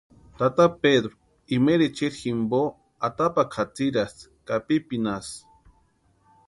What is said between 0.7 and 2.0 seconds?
Pedru imaeri